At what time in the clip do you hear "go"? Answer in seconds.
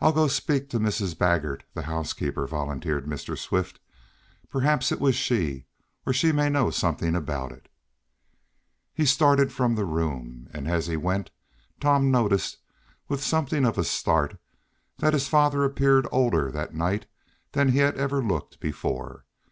0.12-0.28